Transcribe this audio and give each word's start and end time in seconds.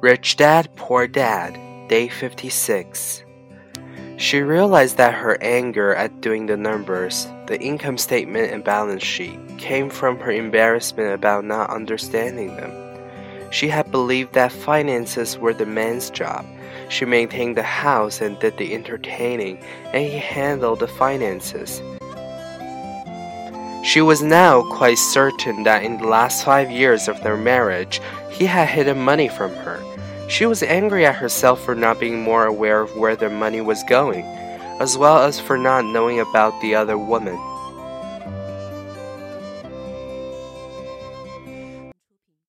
Rich 0.00 0.36
Dad, 0.36 0.68
Poor 0.76 1.06
Dad, 1.06 1.58
Day 1.88 2.08
56. 2.08 3.24
She 4.16 4.40
realized 4.40 4.96
that 4.96 5.14
her 5.14 5.38
anger 5.40 5.94
at 5.94 6.20
doing 6.20 6.46
the 6.46 6.56
numbers, 6.56 7.28
the 7.46 7.60
income 7.60 7.98
statement 7.98 8.52
and 8.52 8.64
balance 8.64 9.02
sheet, 9.02 9.38
came 9.58 9.88
from 9.90 10.18
her 10.18 10.32
embarrassment 10.32 11.12
about 11.12 11.44
not 11.44 11.70
understanding 11.70 12.56
them. 12.56 12.72
She 13.50 13.68
had 13.68 13.90
believed 13.90 14.34
that 14.34 14.52
finances 14.52 15.38
were 15.38 15.54
the 15.54 15.66
man's 15.66 16.10
job. 16.10 16.44
She 16.88 17.04
maintained 17.04 17.56
the 17.56 17.62
house 17.62 18.20
and 18.20 18.38
did 18.38 18.56
the 18.58 18.74
entertaining, 18.74 19.58
and 19.92 20.04
he 20.04 20.18
handled 20.18 20.80
the 20.80 20.88
finances. 20.88 21.80
She 23.88 24.02
was 24.02 24.20
now 24.20 24.60
quite 24.64 24.98
certain 24.98 25.62
that 25.62 25.82
in 25.82 25.96
the 25.96 26.06
last 26.06 26.44
five 26.44 26.70
years 26.70 27.08
of 27.08 27.22
their 27.22 27.38
marriage, 27.38 28.02
he 28.30 28.44
had 28.44 28.68
hidden 28.68 28.98
money 28.98 29.28
from 29.28 29.54
her. 29.54 29.82
She 30.28 30.44
was 30.44 30.62
angry 30.62 31.06
at 31.06 31.16
herself 31.16 31.64
for 31.64 31.74
not 31.74 31.98
being 31.98 32.20
more 32.20 32.44
aware 32.44 32.82
of 32.82 32.94
where 32.98 33.16
their 33.16 33.30
money 33.30 33.62
was 33.62 33.82
going, 33.84 34.26
as 34.78 34.98
well 34.98 35.22
as 35.22 35.40
for 35.40 35.56
not 35.56 35.86
knowing 35.86 36.20
about 36.20 36.60
the 36.60 36.74
other 36.74 36.98
woman. 36.98 37.38